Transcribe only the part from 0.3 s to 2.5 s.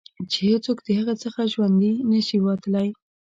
چې هېڅوک د هغه څخه ژوندي نه شي